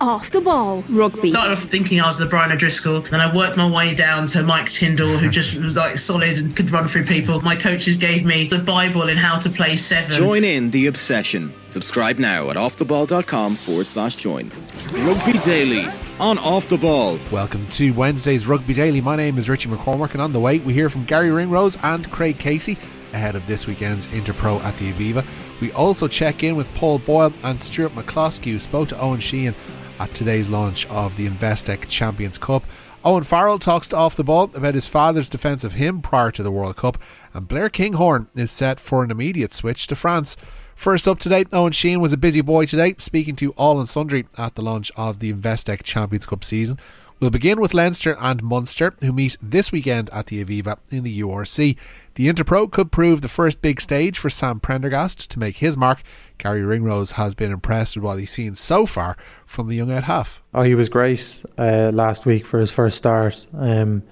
Off 0.00 0.30
the 0.30 0.40
ball 0.40 0.84
rugby. 0.88 1.30
Started 1.30 1.52
off 1.52 1.62
thinking 1.62 2.00
I 2.00 2.06
was 2.06 2.18
the 2.18 2.26
Brian 2.26 2.52
O'Driscoll, 2.52 3.00
then 3.02 3.20
I 3.20 3.34
worked 3.34 3.56
my 3.56 3.68
way 3.68 3.94
down 3.94 4.26
to 4.28 4.44
Mike 4.44 4.70
Tindall, 4.70 5.18
who 5.18 5.28
just 5.28 5.56
was 5.56 5.76
like 5.76 5.96
solid 5.96 6.38
and 6.38 6.54
could 6.54 6.70
run 6.70 6.86
through 6.86 7.04
people. 7.04 7.40
My 7.40 7.56
coaches 7.56 7.96
gave 7.96 8.24
me 8.24 8.46
the 8.46 8.60
Bible 8.60 9.08
in 9.08 9.16
how 9.16 9.40
to 9.40 9.50
play 9.50 9.74
seven. 9.74 10.12
Join 10.12 10.44
in 10.44 10.70
the 10.70 10.86
obsession. 10.86 11.52
Subscribe 11.66 12.18
now 12.18 12.48
at 12.50 12.56
offtheball.com 12.56 13.56
forward 13.56 13.88
slash 13.88 14.14
join. 14.14 14.52
Rugby 14.92 15.38
Daily 15.40 15.88
on 16.20 16.38
Off 16.38 16.68
the 16.68 16.78
Ball. 16.78 17.18
Welcome 17.32 17.66
to 17.68 17.90
Wednesday's 17.90 18.46
Rugby 18.46 18.74
Daily. 18.74 19.00
My 19.00 19.16
name 19.16 19.36
is 19.36 19.48
Richie 19.48 19.68
McCormack, 19.68 20.12
and 20.12 20.22
on 20.22 20.32
the 20.32 20.40
way 20.40 20.60
we 20.60 20.74
hear 20.74 20.90
from 20.90 21.06
Garry 21.06 21.30
Ringrose 21.30 21.76
and 21.82 22.08
Craig 22.10 22.38
Casey 22.38 22.78
ahead 23.12 23.34
of 23.34 23.46
this 23.46 23.66
weekend's 23.66 24.06
Interpro 24.08 24.62
at 24.62 24.76
the 24.78 24.92
Aviva. 24.92 25.26
We 25.60 25.72
also 25.72 26.06
check 26.08 26.44
in 26.44 26.56
with 26.56 26.72
Paul 26.74 26.98
Boyle 26.98 27.32
and 27.42 27.60
Stuart 27.60 27.94
McCloskey, 27.94 28.52
who 28.52 28.58
spoke 28.58 28.88
to 28.90 28.94
Eoin 28.96 29.18
Sheahan 29.18 29.54
at 29.98 30.14
today's 30.14 30.50
launch 30.50 30.86
of 30.86 31.16
the 31.16 31.28
Investec 31.28 31.88
Champions 31.88 32.38
Cup. 32.38 32.64
Owen 33.04 33.24
Farrell 33.24 33.58
talks 33.58 33.88
to 33.88 33.96
Off 33.96 34.16
the 34.16 34.24
Ball 34.24 34.50
about 34.54 34.74
his 34.74 34.88
father's 34.88 35.28
defence 35.28 35.64
of 35.64 35.74
him 35.74 36.02
prior 36.02 36.30
to 36.32 36.42
the 36.42 36.50
World 36.50 36.76
Cup, 36.76 36.98
and 37.32 37.46
Blair 37.46 37.68
Kinghorn 37.68 38.28
is 38.34 38.50
set 38.50 38.80
for 38.80 39.04
an 39.04 39.10
immediate 39.10 39.54
switch 39.54 39.86
to 39.86 39.94
France. 39.94 40.36
First 40.74 41.08
up 41.08 41.18
today, 41.18 41.44
Eoin 41.46 41.72
Sheahan 41.72 42.00
was 42.00 42.12
a 42.12 42.16
busy 42.16 42.40
boy 42.40 42.66
today, 42.66 42.94
speaking 42.98 43.36
to 43.36 43.52
all 43.52 43.78
and 43.78 43.88
sundry 43.88 44.26
at 44.36 44.54
the 44.54 44.62
launch 44.62 44.92
of 44.96 45.18
the 45.18 45.32
Investec 45.32 45.82
Champions 45.82 46.26
Cup 46.26 46.44
season. 46.44 46.78
We'll 47.20 47.30
begin 47.30 47.60
with 47.60 47.74
Leinster 47.74 48.16
and 48.20 48.44
Munster, 48.44 48.94
who 49.00 49.12
meet 49.12 49.36
this 49.42 49.72
weekend 49.72 50.08
at 50.10 50.26
the 50.26 50.44
Aviva 50.44 50.78
in 50.88 51.02
the 51.02 51.20
URC. 51.20 51.76
The 52.14 52.28
Interpro 52.28 52.70
could 52.70 52.92
prove 52.92 53.22
the 53.22 53.28
first 53.28 53.60
big 53.60 53.80
stage 53.80 54.20
for 54.20 54.30
Sam 54.30 54.60
Prendergast 54.60 55.28
to 55.32 55.40
make 55.40 55.56
his 55.56 55.76
mark. 55.76 56.02
Garry 56.38 56.62
Ringrose 56.62 57.12
has 57.12 57.34
been 57.34 57.50
impressed 57.50 57.96
with 57.96 58.04
what 58.04 58.20
he's 58.20 58.30
seen 58.30 58.54
so 58.54 58.86
far 58.86 59.16
from 59.46 59.66
the 59.66 59.74
young 59.74 59.90
out 59.90 60.04
half. 60.04 60.44
Oh, 60.54 60.62
he 60.62 60.76
was 60.76 60.88
great 60.88 61.40
uh, 61.58 61.90
last 61.92 62.24
week 62.24 62.46
for 62.46 62.60
his 62.60 62.70
first 62.70 62.96
start. 62.96 63.44
Um, 63.52 64.04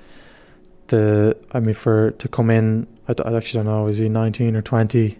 the 0.88 1.36
I 1.53 1.61
mean, 1.61 1.75
for 1.75 2.11
to 2.11 2.27
come 2.27 2.50
in, 2.50 2.88
I, 3.06 3.14
I 3.25 3.36
actually 3.36 3.62
don't 3.62 3.72
know, 3.72 3.86
is 3.86 3.98
he 3.98 4.09
19 4.09 4.56
or 4.56 4.62
20? 4.62 5.16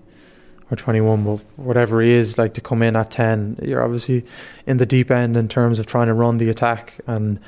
Or 0.71 0.77
21, 0.77 1.25
but 1.25 1.37
whatever 1.57 2.03
he 2.03 2.13
is, 2.13 2.39
like 2.39 2.55
to 2.55 2.61
come 2.61 2.83
in 2.83 2.97
at 2.97 3.11
10, 3.11 3.61
you're 3.63 3.83
obviously 3.83 4.25
in 4.67 4.79
the 4.79 4.87
deep 4.87 5.11
end 5.11 5.37
in 5.37 5.49
terms 5.49 5.79
of 5.79 5.87
trying 5.87 6.09
to 6.09 6.15
run 6.15 6.39
the 6.39 6.49
attack 6.49 6.99
and 7.07 7.39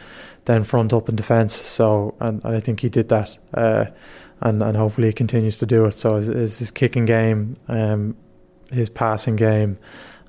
then 0.44 0.64
front 0.64 0.92
up 0.92 1.08
in 1.08 1.16
defence. 1.16 1.52
So, 1.55 2.14
and, 2.20 2.44
and 2.44 2.56
I 2.56 2.60
think 2.60 2.80
he 2.80 2.88
did 2.88 3.08
that, 3.08 3.36
uh, 3.55 3.86
and 4.41 4.62
and 4.62 4.77
hopefully 4.77 5.08
he 5.08 5.12
continues 5.12 5.58
to 5.58 5.66
do 5.66 5.84
it. 5.86 5.94
So, 5.94 6.16
his, 6.16 6.58
his 6.58 6.70
kicking 6.70 7.06
game, 7.06 7.56
um, 7.66 8.16
his 8.70 8.88
passing 8.88 9.36
game, 9.36 9.78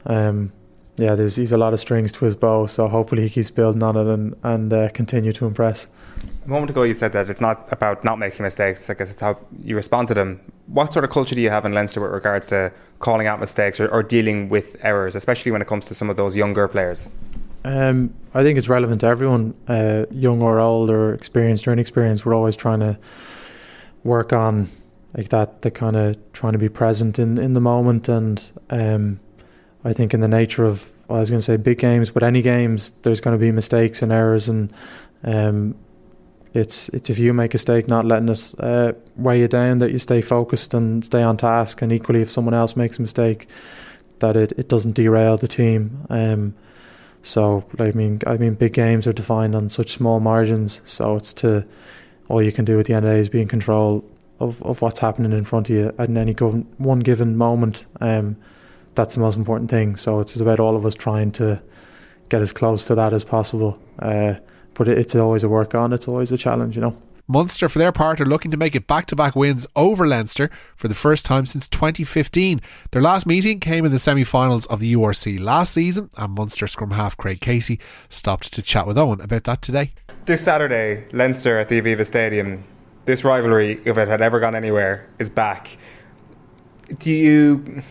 um, 0.06 0.52
yeah, 1.00 1.16
there's 1.16 1.38
he's 1.38 1.52
a 1.52 1.58
lot 1.58 1.74
of 1.74 1.80
strings 1.80 2.12
to 2.14 2.26
his 2.26 2.36
bow. 2.36 2.66
So 2.68 2.88
hopefully 2.88 3.24
he 3.24 3.30
keeps 3.30 3.50
building 3.50 3.84
on 3.84 3.96
it 3.96 4.08
and 4.08 4.36
and 4.44 4.74
uh, 4.74 4.90
continue 4.90 5.32
to 5.34 5.46
impress. 5.46 5.88
A 6.46 6.50
moment 6.50 6.70
ago, 6.70 6.84
you 6.84 6.94
said 6.94 7.14
that 7.14 7.30
it's 7.30 7.42
not 7.42 7.68
about 7.72 8.04
not 8.04 8.18
making 8.18 8.44
mistakes. 8.44 8.90
I 8.90 8.94
guess 8.94 9.10
it's 9.10 9.22
how 9.22 9.38
you 9.64 9.76
respond 9.76 10.08
to 10.10 10.14
them. 10.14 10.40
What 10.68 10.94
sort 10.94 11.06
of 11.06 11.12
culture 11.12 11.36
do 11.36 11.42
you 11.42 11.50
have 11.50 11.66
in 11.66 11.74
Leinster 11.74 12.02
with 12.02 12.12
regards 12.12 12.48
to 12.48 12.72
calling 13.00 13.28
out 13.28 13.40
mistakes 13.40 13.80
or, 13.80 13.88
or 13.90 14.04
dealing 14.04 14.50
with 14.50 14.76
errors, 14.82 15.16
especially 15.16 15.52
when 15.52 15.62
it 15.62 15.68
comes 15.68 15.86
to 15.86 15.94
some 15.94 16.10
of 16.10 16.18
those 16.18 16.36
younger 16.36 16.68
players? 16.68 17.08
Um, 17.66 18.14
I 18.34 18.44
think 18.44 18.58
it's 18.58 18.70
relevant 18.70 19.02
to 19.02 19.08
everyone, 19.08 19.54
uh, 19.68 20.06
young 20.12 20.42
or 20.42 20.60
old, 20.60 20.90
or 20.90 21.14
experienced 21.14 21.68
or 21.68 21.74
inexperienced. 21.74 22.26
We're 22.26 22.36
always 22.36 22.56
trying 22.56 22.80
to 22.80 22.98
work 24.04 24.32
on 24.34 24.70
like 25.16 25.30
that, 25.30 25.64
the 25.64 25.72
kind 25.72 25.96
of 25.96 26.18
trying 26.34 26.54
to 26.54 26.60
be 26.60 26.70
present 26.70 27.20
in, 27.20 27.38
in 27.38 27.54
the 27.54 27.62
moment. 27.62 28.08
And 28.08 28.42
um, 28.70 29.20
I 29.84 29.94
think 29.94 30.14
in 30.14 30.22
the 30.22 30.28
nature 30.28 30.66
of, 30.66 30.92
I 31.10 31.14
was 31.14 31.30
going 31.30 31.40
to 31.40 31.46
say 31.46 31.58
big 31.58 31.80
games, 31.80 32.10
but 32.12 32.24
any 32.24 32.42
games, 32.42 32.92
there's 33.02 33.20
going 33.20 33.36
to 33.36 33.40
be 33.40 33.52
mistakes 33.52 34.02
and 34.02 34.12
errors, 34.12 34.48
and 34.48 34.72
um, 35.24 35.76
it's 36.54 36.90
it's 36.90 37.10
if 37.10 37.20
you 37.20 37.34
make 37.34 37.54
a 37.54 37.56
mistake, 37.56 37.88
not 37.88 38.06
letting 38.06 38.30
it 38.30 38.54
uh, 38.60 38.94
weigh 39.16 39.40
you 39.40 39.48
down, 39.48 39.80
that 39.80 39.92
you 39.92 40.00
stay 40.00 40.22
focused 40.22 40.74
and 40.74 41.06
stay 41.06 41.22
on 41.22 41.38
task. 41.38 41.82
And 41.82 41.92
equally, 41.92 42.22
if 42.22 42.30
someone 42.30 42.54
else 42.54 42.76
makes 42.76 42.98
a 42.98 43.02
mistake, 43.02 43.48
that 44.20 44.36
it, 44.36 44.54
it 44.58 44.68
doesn't 44.68 44.94
derail 44.94 45.38
the 45.38 45.48
team. 45.48 46.06
Um, 46.10 46.56
so 47.22 47.66
I 47.78 47.92
mean, 47.92 48.22
I 48.26 48.38
mean, 48.38 48.56
big 48.56 48.74
games 48.74 49.06
are 49.08 49.14
defined 49.14 49.56
on 49.56 49.70
such 49.70 49.92
small 49.92 50.20
margins. 50.20 50.82
So 50.86 51.16
it's 51.16 51.34
to 51.34 51.66
all 52.30 52.42
you 52.42 52.52
can 52.52 52.66
do 52.66 52.80
at 52.80 52.86
the 52.86 52.94
end 52.94 53.06
of 53.06 53.12
the 53.12 53.18
day 53.18 53.22
is 53.22 53.30
be 53.30 53.42
in 53.42 53.48
control 53.48 54.04
of, 54.40 54.62
of 54.64 54.82
what's 54.82 55.00
happening 55.00 55.34
in 55.34 55.44
front 55.44 55.70
of 55.70 55.76
you 55.76 55.94
at 55.98 56.10
any 56.10 56.34
given 56.34 56.68
one 56.78 57.00
given 57.00 57.36
moment. 57.36 57.86
Um, 58.00 58.38
that's 58.96 59.16
the 59.16 59.22
most 59.22 59.38
important 59.38 59.70
thing. 59.70 59.96
So 59.96 60.20
it's 60.20 60.36
about 60.36 60.60
all 60.60 60.76
of 60.76 60.86
us 60.86 60.96
trying 60.96 61.32
to 61.34 61.62
get 62.30 62.42
as 62.42 62.52
close 62.54 62.86
to 62.86 62.96
that 62.96 63.14
as 63.14 63.24
possible. 63.24 63.80
Uh, 64.00 64.36
but 64.74 64.88
it's 64.88 65.16
always 65.16 65.44
a 65.44 65.50
work 65.50 65.76
on. 65.76 65.94
It's 65.94 66.08
always 66.08 66.32
a 66.32 66.38
challenge, 66.38 66.76
you 66.76 66.82
know. 66.82 66.96
Munster, 67.32 67.70
for 67.70 67.78
their 67.78 67.92
part, 67.92 68.20
are 68.20 68.26
looking 68.26 68.50
to 68.50 68.58
make 68.58 68.74
it 68.74 68.88
back 68.88 69.06
to 69.06 69.16
back 69.16 69.36
wins 69.36 69.68
over 69.76 70.08
Leinster 70.08 70.50
for 70.76 70.88
the 70.88 70.96
first 70.96 71.28
time 71.28 71.46
since 71.46 71.68
2015. 71.68 72.60
Their 72.90 73.04
last 73.04 73.28
meeting 73.28 73.60
came 73.60 73.86
in 73.86 73.92
the 73.92 74.00
semi 74.00 74.24
finals 74.24 74.66
of 74.66 74.80
the 74.80 74.92
URC 74.96 75.40
last 75.40 75.72
season, 75.72 76.10
and 76.18 76.34
Munster 76.34 76.68
scrum 76.68 76.90
half 76.90 77.16
Craig 77.18 77.40
Casey 77.40 77.80
stopped 78.10 78.52
to 78.54 78.64
chat 78.64 78.88
with 78.88 78.98
Eoin 78.98 79.24
about 79.24 79.44
that 79.44 79.62
today. 79.62 79.92
This 80.26 80.44
Saturday, 80.44 81.06
Leinster 81.12 81.60
at 81.60 81.70
the 81.70 81.80
Aviva 81.80 82.04
Stadium, 82.04 82.64
this 83.06 83.24
rivalry, 83.24 83.80
if 83.86 83.96
it 83.96 84.08
had 84.08 84.22
ever 84.22 84.40
gone 84.40 84.56
anywhere, 84.56 85.08
is 85.20 85.30
back. 85.30 85.78
Do 86.98 87.12
you 87.12 87.84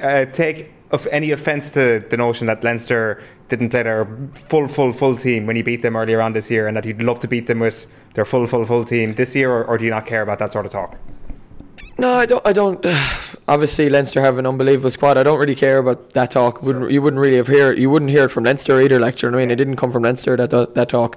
uh, 0.00 0.24
take 0.24 0.72
any 1.10 1.30
offence 1.30 1.70
to 1.72 2.04
the 2.08 2.16
notion 2.16 2.46
that 2.46 2.62
Leinster 2.62 3.22
didn't 3.48 3.70
play 3.70 3.82
their 3.82 4.06
full, 4.48 4.68
full, 4.68 4.92
full 4.92 5.16
team 5.16 5.46
when 5.46 5.56
you 5.56 5.64
beat 5.64 5.82
them 5.82 5.96
earlier 5.96 6.20
on 6.20 6.32
this 6.32 6.50
year, 6.50 6.66
and 6.66 6.76
that 6.76 6.84
you'd 6.84 7.02
love 7.02 7.20
to 7.20 7.28
beat 7.28 7.46
them 7.46 7.60
with 7.60 7.86
their 8.14 8.24
full, 8.24 8.46
full, 8.46 8.64
full 8.64 8.84
team 8.84 9.14
this 9.14 9.34
year, 9.34 9.50
or, 9.50 9.64
or 9.64 9.78
do 9.78 9.84
you 9.84 9.90
not 9.90 10.06
care 10.06 10.22
about 10.22 10.38
that 10.38 10.52
sort 10.52 10.66
of 10.66 10.72
talk? 10.72 10.98
No, 11.98 12.12
I 12.12 12.26
don't. 12.26 12.46
I 12.46 12.52
don't. 12.52 12.84
obviously, 13.48 13.88
Leinster 13.88 14.20
have 14.20 14.38
an 14.38 14.46
unbelievable 14.46 14.90
squad. 14.90 15.16
I 15.16 15.22
don't 15.22 15.38
really 15.38 15.54
care 15.54 15.78
about 15.78 16.10
that 16.10 16.30
talk. 16.30 16.62
Wouldn't, 16.62 16.90
you 16.90 17.00
wouldn't 17.00 17.20
really 17.20 17.36
have 17.36 17.46
hear. 17.46 17.72
You 17.72 17.88
wouldn't 17.90 18.10
hear 18.10 18.24
it 18.24 18.30
from 18.30 18.44
Leinster 18.44 18.80
either. 18.80 19.00
Like, 19.00 19.20
you 19.22 19.30
know 19.30 19.38
I 19.38 19.40
mean, 19.40 19.50
it 19.50 19.56
didn't 19.56 19.76
come 19.76 19.90
from 19.90 20.02
Leinster 20.02 20.36
that 20.36 20.74
that 20.74 20.88
talk. 20.88 21.16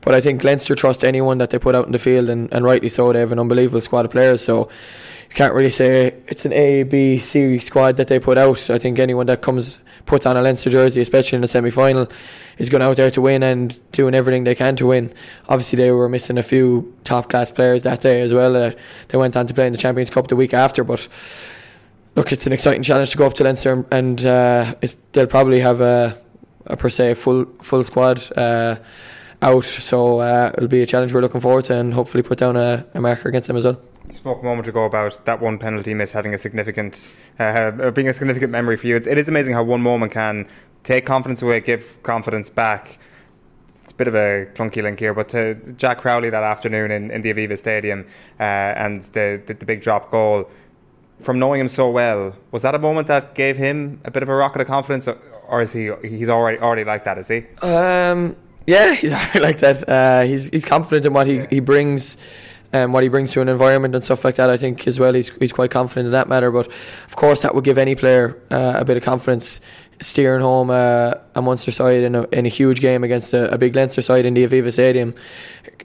But 0.00 0.14
I 0.14 0.20
think 0.20 0.44
Leinster 0.44 0.74
trust 0.74 1.04
anyone 1.04 1.38
that 1.38 1.50
they 1.50 1.58
put 1.58 1.74
out 1.74 1.86
in 1.86 1.92
the 1.92 1.98
field, 1.98 2.28
and, 2.30 2.52
and 2.52 2.64
rightly 2.64 2.88
so. 2.88 3.12
They 3.12 3.20
have 3.20 3.32
an 3.32 3.38
unbelievable 3.38 3.80
squad 3.80 4.04
of 4.04 4.10
players. 4.10 4.42
So 4.42 4.68
you 5.28 5.34
can't 5.34 5.54
really 5.54 5.70
say 5.70 6.14
it's 6.28 6.44
an 6.44 6.52
A, 6.52 6.82
B, 6.82 7.18
C 7.18 7.58
squad 7.58 7.96
that 7.96 8.08
they 8.08 8.18
put 8.18 8.38
out. 8.38 8.70
I 8.70 8.78
think 8.78 8.98
anyone 8.98 9.26
that 9.26 9.42
comes 9.42 9.78
puts 10.06 10.26
on 10.26 10.36
a 10.36 10.42
Leinster 10.42 10.70
jersey, 10.70 11.00
especially 11.00 11.36
in 11.36 11.42
the 11.42 11.48
semi 11.48 11.70
final, 11.70 12.08
is 12.58 12.68
going 12.68 12.82
out 12.82 12.96
there 12.96 13.10
to 13.10 13.20
win 13.20 13.42
and 13.42 13.78
doing 13.92 14.14
everything 14.14 14.44
they 14.44 14.54
can 14.54 14.76
to 14.76 14.86
win. 14.86 15.12
Obviously, 15.48 15.76
they 15.76 15.90
were 15.90 16.08
missing 16.08 16.38
a 16.38 16.42
few 16.42 16.94
top 17.04 17.28
class 17.28 17.50
players 17.50 17.82
that 17.84 18.00
day 18.00 18.20
as 18.20 18.32
well. 18.32 18.56
Uh, 18.56 18.72
they 19.08 19.18
went 19.18 19.36
on 19.36 19.46
to 19.46 19.54
play 19.54 19.66
in 19.66 19.72
the 19.72 19.78
Champions 19.78 20.10
Cup 20.10 20.28
the 20.28 20.36
week 20.36 20.54
after, 20.54 20.84
but 20.84 21.08
look, 22.14 22.32
it's 22.32 22.46
an 22.46 22.52
exciting 22.52 22.82
challenge 22.82 23.10
to 23.10 23.16
go 23.16 23.26
up 23.26 23.34
to 23.34 23.44
Leinster, 23.44 23.84
and 23.90 24.24
uh, 24.24 24.74
it, 24.82 24.94
they'll 25.12 25.26
probably 25.26 25.60
have 25.60 25.80
a, 25.80 26.18
a, 26.66 26.76
per 26.76 26.90
se 26.90 27.14
full 27.14 27.46
full 27.62 27.84
squad. 27.84 28.22
Uh, 28.36 28.76
out, 29.44 29.64
so 29.64 30.20
uh, 30.20 30.50
it'll 30.56 30.68
be 30.68 30.82
a 30.82 30.86
challenge 30.86 31.12
we're 31.12 31.20
looking 31.20 31.40
forward 31.40 31.66
to, 31.66 31.76
and 31.76 31.92
hopefully 31.92 32.22
put 32.22 32.38
down 32.38 32.56
a, 32.56 32.86
a 32.94 33.00
marker 33.00 33.28
against 33.28 33.48
them 33.48 33.56
as 33.56 33.64
well 33.64 33.78
You 34.08 34.16
spoke 34.16 34.40
a 34.40 34.44
moment 34.44 34.66
ago 34.68 34.84
about 34.84 35.24
that 35.26 35.40
one 35.40 35.58
penalty 35.58 35.94
miss 35.94 36.12
having 36.12 36.34
a 36.34 36.38
significant, 36.38 37.12
uh, 37.38 37.90
being 37.90 38.08
a 38.08 38.14
significant 38.14 38.50
memory 38.50 38.76
for 38.76 38.86
you. 38.86 38.96
It's, 38.96 39.06
it 39.06 39.18
is 39.18 39.28
amazing 39.28 39.54
how 39.54 39.62
one 39.62 39.82
moment 39.82 40.12
can 40.12 40.48
take 40.82 41.04
confidence 41.06 41.42
away, 41.42 41.60
give 41.60 42.02
confidence 42.02 42.50
back. 42.50 42.98
It's 43.82 43.92
a 43.92 43.96
bit 43.96 44.08
of 44.08 44.14
a 44.14 44.46
clunky 44.54 44.82
link 44.82 44.98
here, 44.98 45.14
but 45.14 45.28
to 45.30 45.54
Jack 45.76 45.98
Crowley 45.98 46.30
that 46.30 46.42
afternoon 46.42 46.90
in, 46.90 47.10
in 47.10 47.22
the 47.22 47.32
Aviva 47.32 47.58
Stadium 47.58 48.06
uh, 48.40 48.42
and 48.42 49.02
the, 49.02 49.42
the, 49.46 49.54
the 49.54 49.66
big 49.66 49.82
drop 49.82 50.10
goal. 50.10 50.50
From 51.20 51.38
knowing 51.38 51.60
him 51.60 51.68
so 51.68 51.88
well, 51.90 52.34
was 52.50 52.62
that 52.62 52.74
a 52.74 52.78
moment 52.78 53.06
that 53.06 53.34
gave 53.34 53.56
him 53.56 54.00
a 54.04 54.10
bit 54.10 54.22
of 54.22 54.28
a 54.28 54.34
rocket 54.34 54.60
of 54.62 54.66
confidence, 54.66 55.06
or, 55.06 55.16
or 55.46 55.60
is 55.62 55.72
he 55.72 55.92
he's 56.02 56.28
already 56.28 56.58
already 56.58 56.82
like 56.82 57.04
that? 57.04 57.18
Is 57.18 57.28
he? 57.28 57.46
Um, 57.62 58.34
yeah, 58.66 58.94
he's 58.94 59.12
like 59.34 59.58
that. 59.58 59.88
Uh, 59.88 60.24
he's 60.24 60.46
he's 60.46 60.64
confident 60.64 61.06
in 61.06 61.12
what 61.12 61.26
he, 61.26 61.46
he 61.50 61.60
brings 61.60 62.16
um, 62.72 62.92
what 62.92 63.02
he 63.02 63.08
brings 63.08 63.32
to 63.32 63.40
an 63.40 63.48
environment 63.48 63.94
and 63.94 64.02
stuff 64.02 64.24
like 64.24 64.36
that. 64.36 64.50
I 64.50 64.56
think 64.56 64.86
as 64.86 64.98
well 64.98 65.14
he's 65.14 65.30
he's 65.38 65.52
quite 65.52 65.70
confident 65.70 66.06
in 66.06 66.12
that 66.12 66.28
matter. 66.28 66.50
But 66.50 66.68
of 67.06 67.16
course, 67.16 67.42
that 67.42 67.54
would 67.54 67.64
give 67.64 67.78
any 67.78 67.94
player 67.94 68.36
uh, 68.50 68.74
a 68.76 68.84
bit 68.84 68.96
of 68.96 69.02
confidence 69.02 69.60
steering 70.00 70.40
home 70.40 70.70
uh, 70.70 71.14
a 71.34 71.40
Munster 71.40 71.70
side 71.70 72.02
in 72.02 72.14
a, 72.14 72.22
in 72.30 72.46
a 72.46 72.48
huge 72.48 72.80
game 72.80 73.04
against 73.04 73.32
a, 73.32 73.52
a 73.52 73.58
big 73.58 73.76
Leinster 73.76 74.02
side 74.02 74.26
in 74.26 74.34
the 74.34 74.46
Aviva 74.46 74.72
Stadium. 74.72 75.14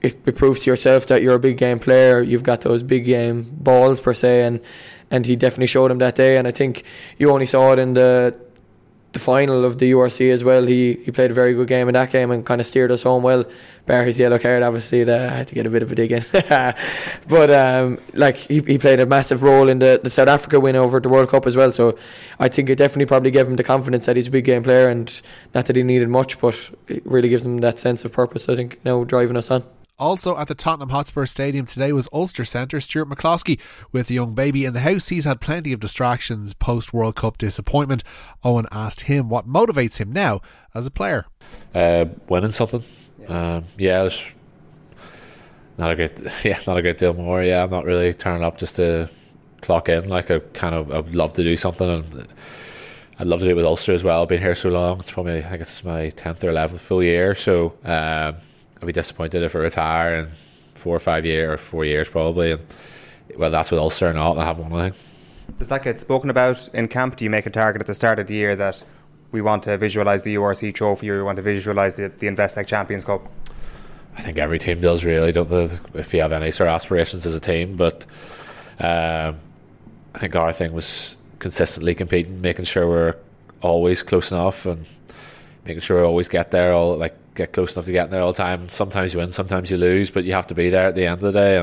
It, 0.01 0.19
it, 0.25 0.35
proves 0.35 0.63
to 0.63 0.69
yourself 0.71 1.07
that 1.07 1.21
you're 1.21 1.35
a 1.35 1.39
big 1.39 1.57
game 1.57 1.77
player. 1.77 2.21
You've 2.21 2.43
got 2.43 2.61
those 2.61 2.81
big 2.81 3.05
game 3.05 3.43
balls 3.51 3.99
per 3.99 4.13
se, 4.13 4.45
and 4.45 4.59
and 5.11 5.25
he 5.25 5.35
definitely 5.35 5.67
showed 5.67 5.91
him 5.91 5.99
that 5.99 6.15
day. 6.15 6.37
And 6.37 6.47
I 6.47 6.51
think 6.51 6.83
you 7.17 7.29
only 7.31 7.45
saw 7.45 7.73
it 7.73 7.79
in 7.79 7.93
the 7.93 8.35
the 9.11 9.19
final 9.19 9.65
of 9.65 9.79
the 9.79 9.91
URC 9.91 10.31
as 10.31 10.43
well. 10.43 10.65
He 10.65 10.99
he 11.03 11.11
played 11.11 11.31
a 11.31 11.33
very 11.33 11.53
good 11.53 11.67
game 11.67 11.87
in 11.87 11.93
that 11.93 12.11
game 12.11 12.31
and 12.31 12.45
kind 12.45 12.61
of 12.61 12.67
steered 12.67 12.91
us 12.91 13.03
home 13.03 13.23
well. 13.23 13.43
Bar 13.85 14.03
his 14.03 14.19
yellow 14.19 14.37
card, 14.37 14.61
obviously, 14.61 15.03
that 15.03 15.29
I 15.29 15.37
had 15.37 15.47
to 15.47 15.55
get 15.55 15.65
a 15.65 15.69
bit 15.69 15.81
of 15.81 15.91
a 15.91 15.95
dig 15.95 16.11
in. 16.11 16.23
but 17.27 17.49
um, 17.49 17.99
like 18.13 18.37
he, 18.37 18.59
he 18.61 18.77
played 18.77 18.99
a 18.99 19.05
massive 19.05 19.41
role 19.41 19.67
in 19.67 19.79
the, 19.79 19.99
the 20.03 20.11
South 20.11 20.27
Africa 20.27 20.59
win 20.59 20.75
over 20.75 20.99
the 20.99 21.09
World 21.09 21.29
Cup 21.29 21.47
as 21.47 21.55
well. 21.55 21.71
So 21.71 21.97
I 22.39 22.49
think 22.49 22.69
it 22.69 22.75
definitely 22.75 23.07
probably 23.07 23.31
gave 23.31 23.47
him 23.47 23.55
the 23.55 23.63
confidence 23.63 24.05
that 24.05 24.15
he's 24.15 24.27
a 24.27 24.31
big 24.31 24.45
game 24.45 24.61
player 24.61 24.89
and 24.89 25.21
not 25.55 25.65
that 25.65 25.75
he 25.75 25.81
needed 25.81 26.09
much, 26.09 26.39
but 26.39 26.69
it 26.87 27.03
really 27.05 27.29
gives 27.29 27.45
him 27.45 27.57
that 27.59 27.79
sense 27.79 28.05
of 28.05 28.11
purpose. 28.11 28.47
I 28.47 28.55
think 28.55 28.79
now 28.85 29.03
driving 29.03 29.37
us 29.37 29.49
on. 29.49 29.63
Also 29.99 30.37
at 30.37 30.47
the 30.47 30.55
Tottenham 30.55 30.89
Hotspur 30.89 31.25
Stadium 31.25 31.65
today 31.65 31.91
was 31.91 32.07
Ulster 32.13 32.45
centre 32.45 32.79
Stuart 32.79 33.09
McCloskey 33.09 33.59
with 33.91 34.09
a 34.09 34.13
young 34.13 34.33
baby 34.33 34.63
in 34.63 34.73
the 34.73 34.79
house. 34.79 35.09
He's 35.09 35.25
had 35.25 35.41
plenty 35.41 35.73
of 35.73 35.81
distractions 35.81 36.53
post 36.53 36.93
World 36.93 37.17
Cup 37.17 37.37
disappointment. 37.37 38.03
Eoin 38.43 38.65
asked 38.71 39.01
him 39.01 39.27
what 39.27 39.45
motivates 39.45 39.97
him 39.97 40.13
now 40.13 40.39
as 40.73 40.87
a 40.87 40.91
player. 40.91 41.25
Uh, 41.75 42.05
winning 42.29 42.53
something. 42.53 42.83
Yeah, 43.19 43.55
um, 43.55 43.65
yeah 43.77 44.03
it's 44.03 44.23
not 45.77 45.91
a 45.91 45.95
great, 45.95 46.17
yeah, 46.45 46.59
not 46.65 46.77
a 46.77 46.81
great 46.81 46.97
deal 46.97 47.13
more. 47.13 47.43
Yeah, 47.43 47.63
I'm 47.63 47.69
not 47.69 47.83
really 47.83 48.13
turning 48.13 48.43
up 48.43 48.57
just 48.57 48.77
to 48.77 49.09
clock 49.61 49.89
in. 49.89 50.07
Like 50.07 50.31
I 50.31 50.39
kind 50.39 50.75
of, 50.75 50.91
I'd 50.93 51.13
love 51.13 51.33
to 51.33 51.43
do 51.43 51.57
something, 51.57 51.89
and 51.89 52.27
I'd 53.19 53.27
love 53.27 53.39
to 53.39 53.45
do 53.45 53.51
it 53.51 53.55
with 53.55 53.65
Ulster 53.65 53.91
as 53.91 54.05
well. 54.05 54.21
I've 54.21 54.29
been 54.29 54.41
here 54.41 54.55
so 54.55 54.69
long. 54.69 55.01
It's 55.01 55.11
probably, 55.11 55.39
I 55.39 55.49
think 55.49 55.61
it's 55.61 55.83
my 55.83 56.11
tenth 56.11 56.41
or 56.41 56.51
eleventh 56.51 56.79
full 56.79 57.03
year. 57.03 57.35
So. 57.35 57.73
Um, 57.83 58.37
I'd 58.81 58.85
be 58.85 58.93
disappointed 58.93 59.43
if 59.43 59.55
I 59.55 59.59
retire 59.59 60.15
in 60.15 60.29
four 60.75 60.95
or 60.95 60.99
five 60.99 61.25
years 61.25 61.53
or 61.53 61.57
four 61.57 61.85
years 61.85 62.09
probably. 62.09 62.51
And 62.53 62.61
well, 63.35 63.51
that's 63.51 63.71
with 63.71 63.79
Ulster 63.79 64.09
or 64.09 64.13
not. 64.13 64.37
I 64.37 64.45
have 64.45 64.59
one 64.59 64.71
thing. 64.71 64.99
Does 65.57 65.69
that 65.69 65.83
get 65.83 65.99
spoken 65.99 66.29
about 66.29 66.69
in 66.73 66.87
camp? 66.87 67.17
Do 67.17 67.23
you 67.23 67.29
make 67.29 67.45
a 67.45 67.49
target 67.49 67.81
at 67.81 67.87
the 67.87 67.93
start 67.93 68.19
of 68.19 68.27
the 68.27 68.35
year 68.35 68.55
that 68.55 68.83
we 69.31 69.41
want 69.41 69.63
to 69.63 69.77
visualise 69.77 70.21
the 70.21 70.35
URC 70.35 70.73
trophy 70.73 71.09
or 71.09 71.17
we 71.17 71.23
want 71.23 71.35
to 71.37 71.41
visualise 71.41 71.95
the, 71.95 72.09
the 72.09 72.27
Investec 72.27 72.67
Champions 72.67 73.05
Cup? 73.05 73.27
I 74.17 74.21
think 74.21 74.37
every 74.37 74.59
team 74.59 74.81
does 74.81 75.03
really, 75.03 75.31
don't 75.31 75.49
they? 75.49 75.69
If 75.93 76.13
you 76.13 76.21
have 76.21 76.31
any 76.31 76.51
sort 76.51 76.69
of 76.69 76.75
aspirations 76.75 77.25
as 77.25 77.35
a 77.35 77.39
team, 77.39 77.75
but 77.75 78.05
um, 78.79 79.37
I 80.15 80.19
think 80.19 80.35
our 80.35 80.51
thing 80.51 80.73
was 80.73 81.15
consistently 81.39 81.95
competing, 81.95 82.41
making 82.41 82.65
sure 82.65 82.87
we're 82.87 83.15
always 83.61 84.03
close 84.03 84.31
enough 84.31 84.65
and 84.65 84.85
making 85.65 85.81
sure 85.81 86.01
we 86.01 86.07
always 86.07 86.27
get 86.27 86.51
there. 86.51 86.73
All 86.73 86.95
like 86.97 87.15
get 87.35 87.53
close 87.53 87.73
enough 87.73 87.85
to 87.85 87.91
getting 87.91 88.11
there 88.11 88.21
all 88.21 88.33
the 88.33 88.37
time. 88.37 88.69
Sometimes 88.69 89.13
you 89.13 89.19
win, 89.19 89.31
sometimes 89.31 89.71
you 89.71 89.77
lose, 89.77 90.11
but 90.11 90.23
you 90.23 90.33
have 90.33 90.47
to 90.47 90.55
be 90.55 90.69
there 90.69 90.87
at 90.87 90.95
the 90.95 91.05
end 91.05 91.23
of 91.23 91.33
the 91.33 91.39
day. 91.39 91.57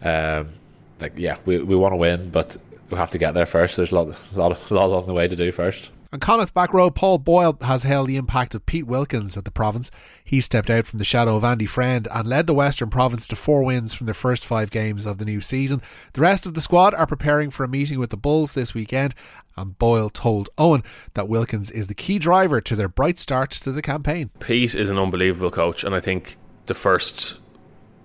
And 0.00 0.46
um, 0.46 0.52
like, 1.00 1.14
yeah, 1.16 1.36
we 1.44 1.58
we 1.58 1.76
want 1.76 1.92
to 1.92 1.96
win, 1.96 2.30
but 2.30 2.56
we 2.90 2.96
have 2.96 3.10
to 3.12 3.18
get 3.18 3.32
there 3.32 3.46
first. 3.46 3.76
There's 3.76 3.92
a 3.92 3.94
lot, 3.94 4.16
a 4.34 4.38
lot, 4.38 4.70
a 4.70 4.74
lot 4.74 4.90
on 5.00 5.06
the 5.06 5.14
way 5.14 5.28
to 5.28 5.36
do 5.36 5.50
first. 5.52 5.90
And 6.12 6.20
Connacht 6.20 6.52
back 6.52 6.74
row 6.74 6.90
Paul 6.90 7.16
Boyle 7.16 7.56
has 7.62 7.84
held 7.84 8.06
the 8.06 8.18
impact 8.18 8.54
of 8.54 8.66
Pete 8.66 8.86
Wilkins 8.86 9.38
at 9.38 9.46
the 9.46 9.50
province. 9.50 9.90
He 10.22 10.42
stepped 10.42 10.68
out 10.68 10.84
from 10.84 10.98
the 10.98 11.06
shadow 11.06 11.36
of 11.36 11.44
Andy 11.44 11.64
Friend 11.64 12.06
and 12.10 12.28
led 12.28 12.46
the 12.46 12.52
Western 12.52 12.90
Province 12.90 13.26
to 13.28 13.36
four 13.36 13.64
wins 13.64 13.94
from 13.94 14.04
their 14.04 14.12
first 14.12 14.44
five 14.44 14.70
games 14.70 15.06
of 15.06 15.16
the 15.16 15.24
new 15.24 15.40
season. 15.40 15.80
The 16.12 16.20
rest 16.20 16.44
of 16.44 16.52
the 16.52 16.60
squad 16.60 16.92
are 16.92 17.06
preparing 17.06 17.50
for 17.50 17.64
a 17.64 17.68
meeting 17.68 17.98
with 17.98 18.10
the 18.10 18.18
Bulls 18.18 18.52
this 18.52 18.74
weekend, 18.74 19.14
and 19.56 19.78
Boyle 19.78 20.10
told 20.10 20.50
Eoin 20.58 20.84
that 21.14 21.28
Wilkins 21.28 21.70
is 21.70 21.86
the 21.86 21.94
key 21.94 22.18
driver 22.18 22.60
to 22.60 22.76
their 22.76 22.88
bright 22.88 23.18
start 23.18 23.50
to 23.52 23.72
the 23.72 23.80
campaign. 23.80 24.28
Pete 24.38 24.74
is 24.74 24.90
an 24.90 24.98
unbelievable 24.98 25.50
coach, 25.50 25.82
and 25.82 25.94
I 25.94 26.00
think 26.00 26.36
the 26.66 26.74
first 26.74 27.38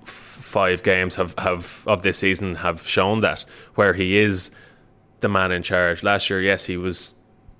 five 0.05 0.81
games 0.81 1.15
have, 1.15 1.35
have 1.37 1.83
of 1.85 2.03
this 2.03 2.19
season 2.19 2.55
have 2.55 2.87
shown 2.87 3.19
that 3.19 3.45
where 3.75 3.93
he 3.93 4.17
is 4.17 4.49
the 5.19 5.27
man 5.27 5.51
in 5.51 5.61
charge. 5.61 6.03
Last 6.03 6.29
year, 6.29 6.41
yes, 6.41 6.63
he 6.63 6.77
was 6.77 7.13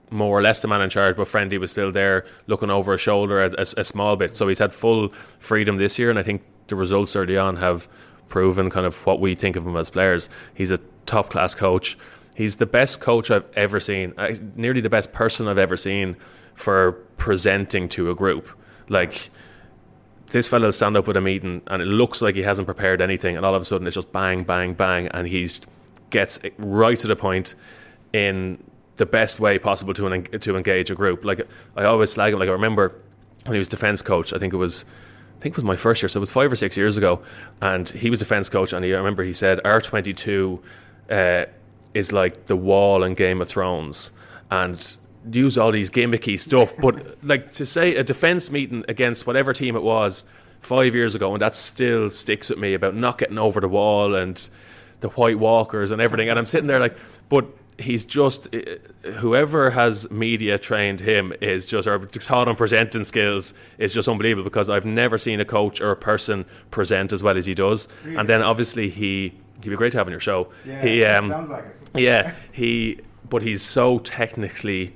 more 0.10 0.38
or 0.38 0.42
less 0.42 0.62
the 0.62 0.68
man 0.68 0.82
in 0.82 0.90
charge, 0.90 1.16
but 1.18 1.28
Friendly 1.28 1.58
was 1.58 1.72
still 1.72 1.92
there 1.92 2.26
looking 2.48 2.70
over 2.70 2.94
his 2.94 3.02
shoulder 3.02 3.44
a, 3.44 3.52
a, 3.58 3.66
a, 3.78 3.84
small 3.84 4.16
bit. 4.16 4.38
So 4.38 4.48
he's 4.48 4.60
had 4.60 4.72
full 4.72 5.10
freedom 5.40 5.78
this 5.78 6.00
year, 6.00 6.10
and 6.10 6.18
I 6.18 6.24
think 6.24 6.44
the 6.68 6.76
results 6.76 7.16
early 7.16 7.38
on 7.38 7.58
have 7.58 7.88
proven 8.30 8.70
kind 8.70 8.86
of 8.86 9.06
what 9.06 9.20
we 9.20 9.36
think 9.36 9.56
of 9.56 9.66
him 9.66 9.76
as 9.76 9.90
players. 9.90 10.30
He's 10.54 10.72
a 10.72 10.80
top 11.06 11.30
class 11.30 11.56
coach. 11.56 11.98
He's 12.36 12.58
the 12.58 12.66
best 12.66 13.00
coach 13.00 13.32
I've 13.32 13.46
ever 13.56 13.80
seen, 13.80 14.14
I, 14.18 14.40
nearly 14.56 14.82
the 14.82 14.90
best 14.90 15.12
person 15.12 15.48
I've 15.48 15.58
ever 15.58 15.76
seen 15.76 16.16
for 16.54 16.94
presenting 17.18 17.90
to 17.90 18.12
a 18.12 18.16
group. 18.16 18.48
Like, 18.90 19.30
this 20.28 20.48
fellow 20.48 20.66
will 20.66 20.72
stand 20.72 20.98
up 20.98 21.08
at 21.08 21.18
a 21.18 21.22
meeting 21.22 21.62
and 21.68 21.82
it 21.82 21.86
looks 21.86 22.22
like 22.22 22.36
he 22.36 22.44
hasn't 22.44 22.68
prepared 22.68 23.02
anything, 23.02 23.36
and 23.36 23.46
all 23.46 23.56
of 23.56 23.62
a 23.62 23.66
sudden 23.66 23.88
it's 23.88 23.96
just 23.96 24.12
bang, 24.12 24.44
bang, 24.44 24.74
bang, 24.74 25.08
and 25.08 25.28
he 25.28 25.50
gets 26.10 26.40
right 26.58 26.98
to 27.00 27.08
the 27.08 27.16
point 27.16 27.56
in 28.14 28.64
the 28.98 29.06
best 29.06 29.40
way 29.40 29.58
possible 29.58 29.94
to 29.94 30.08
en- 30.08 30.24
to 30.40 30.58
engage 30.58 30.92
a 30.92 30.96
group. 30.96 31.24
Like 31.24 31.48
I 31.76 31.86
always 31.86 32.12
slag 32.12 32.34
him. 32.34 32.40
Like 32.40 32.50
I 32.50 32.54
remember 32.54 32.94
when 33.46 33.54
he 33.54 33.60
was 33.60 33.68
defense 33.68 34.02
coach. 34.02 34.34
I 34.34 34.40
think 34.40 34.54
it 34.54 34.58
was. 34.58 34.86
I 35.38 35.40
think 35.40 35.54
it 35.54 35.58
was 35.58 35.66
my 35.66 35.76
first 35.76 36.02
year, 36.02 36.10
so 36.10 36.18
it 36.18 36.22
was 36.22 36.32
five 36.32 36.52
or 36.52 36.56
six 36.56 36.76
years 36.76 36.98
ago, 36.98 37.22
and 37.62 37.88
he 37.88 38.10
was 38.10 38.18
defense 38.18 38.50
coach. 38.50 38.74
And 38.74 38.84
he, 38.84 38.92
I 38.94 38.98
remember 38.98 39.24
he 39.24 39.34
said, 39.34 39.62
"R 39.64 39.80
twenty 39.80 40.12
two 40.12 40.62
uh, 41.10 41.46
is 41.94 42.12
like 42.12 42.48
the 42.48 42.56
wall 42.56 43.04
in 43.04 43.14
Game 43.14 43.40
of 43.40 43.48
Thrones," 43.48 44.12
and 44.50 44.98
use 45.32 45.58
all 45.58 45.72
these 45.72 45.92
gimmicky 45.92 46.40
stuff. 46.40 46.76
But 46.78 47.24
like 47.24 47.54
to 47.54 47.66
say 47.68 47.96
a 47.96 48.04
defense 48.04 48.52
meeting 48.52 48.84
against 48.88 49.28
whatever 49.28 49.54
team 49.54 49.76
it 49.76 49.84
was 49.84 50.26
five 50.60 50.96
years 50.96 51.14
ago, 51.14 51.34
and 51.34 51.42
that 51.42 51.56
still 51.56 52.10
sticks 52.10 52.50
with 52.50 52.58
me 52.58 52.74
about 52.74 52.96
not 52.96 53.20
getting 53.20 53.38
over 53.38 53.62
the 53.62 53.70
wall 53.70 54.16
and 54.16 54.50
the 55.02 55.10
White 55.10 55.38
Walkers 55.38 55.92
and 55.92 56.02
everything. 56.02 56.30
And 56.30 56.40
I'm 56.40 56.48
sitting 56.48 56.68
there 56.68 56.80
like, 56.80 56.98
but 57.30 57.46
he's 57.80 58.04
just 58.04 58.48
whoever 59.18 59.72
has 59.72 60.10
media 60.10 60.58
trained 60.58 61.00
him 61.00 61.34
is 61.42 61.66
just 61.66 61.88
or 61.88 62.00
taught 62.08 62.48
him 62.48 62.56
presenting 62.56 63.04
skills 63.04 63.54
is 63.78 63.94
just 63.94 64.08
unbelievable 64.08 64.44
because 64.44 64.70
I've 64.70 64.86
never 64.86 65.18
seen 65.18 65.40
a 65.40 65.46
coach 65.46 65.80
or 65.80 65.92
a 65.92 65.96
person 65.96 66.46
present 66.72 67.14
as 67.14 67.22
well 67.22 67.38
as 67.38 67.46
he 67.46 67.54
does. 67.54 67.88
Really? 68.04 68.18
And 68.18 68.28
then 68.28 68.42
obviously 68.42 68.90
he 68.90 69.34
he'd 69.62 69.70
be 69.70 69.76
great 69.76 69.92
to 69.92 69.98
have 70.00 70.08
on 70.08 70.12
your 70.12 70.20
show. 70.20 70.50
Yeah, 70.66 70.82
he 70.82 71.06
um, 71.06 71.30
sounds 71.30 71.50
like 71.50 71.66
it. 71.94 72.02
yeah, 72.02 72.34
he 72.52 73.00
but 73.30 73.44
he's 73.44 73.62
so 73.62 74.00
technically 74.00 74.96